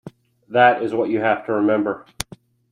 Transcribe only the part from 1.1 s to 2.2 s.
you have to remember.